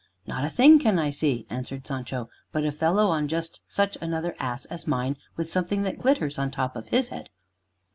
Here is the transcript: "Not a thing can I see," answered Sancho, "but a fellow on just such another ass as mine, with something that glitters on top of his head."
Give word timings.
"Not 0.25 0.43
a 0.43 0.49
thing 0.49 0.79
can 0.79 0.97
I 0.97 1.11
see," 1.11 1.45
answered 1.51 1.85
Sancho, 1.85 2.27
"but 2.51 2.65
a 2.65 2.71
fellow 2.71 3.09
on 3.09 3.27
just 3.27 3.61
such 3.67 3.99
another 4.01 4.35
ass 4.39 4.65
as 4.65 4.87
mine, 4.87 5.15
with 5.37 5.47
something 5.47 5.83
that 5.83 5.99
glitters 5.99 6.39
on 6.39 6.49
top 6.49 6.75
of 6.75 6.89
his 6.89 7.09
head." 7.09 7.29